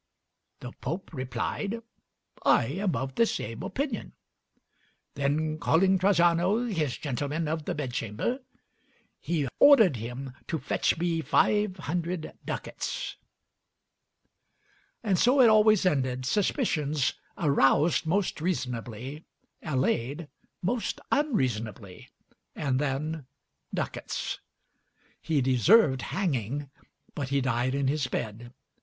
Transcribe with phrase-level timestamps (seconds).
[0.61, 1.79] The Pope replied,
[2.43, 4.13] 'I am of the same opinion;'
[5.13, 8.39] then calling Trajano, his gentleman of the bedchamber,
[9.19, 13.15] he ordered him to fetch me five hundred ducats."
[15.03, 19.25] And so it always ended: suspicions, aroused most reasonably,
[19.61, 20.29] allayed
[20.63, 22.09] most unreasonably,
[22.55, 23.27] and then
[23.71, 24.39] ducats.
[25.21, 26.71] He deserved hanging,
[27.13, 28.51] but he died in his bed.